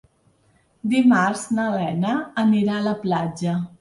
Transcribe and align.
Dimarts 0.93 1.43
na 1.57 1.65
Lena 1.75 2.15
anirà 2.45 2.79
a 2.79 2.85
la 2.87 2.95
platja. 3.05 3.55